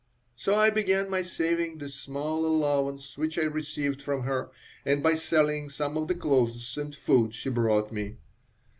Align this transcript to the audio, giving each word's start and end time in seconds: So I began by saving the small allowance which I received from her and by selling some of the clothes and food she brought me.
So 0.35 0.55
I 0.55 0.71
began 0.71 1.11
by 1.11 1.21
saving 1.21 1.77
the 1.77 1.87
small 1.87 2.43
allowance 2.43 3.19
which 3.19 3.37
I 3.37 3.43
received 3.43 4.01
from 4.01 4.23
her 4.23 4.49
and 4.83 5.03
by 5.03 5.13
selling 5.13 5.69
some 5.69 5.95
of 5.95 6.07
the 6.07 6.15
clothes 6.15 6.75
and 6.75 6.95
food 6.95 7.35
she 7.35 7.49
brought 7.51 7.91
me. 7.91 8.17